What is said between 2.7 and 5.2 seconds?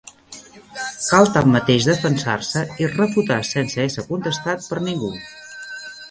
i refutar sense ésser contestat per ningú.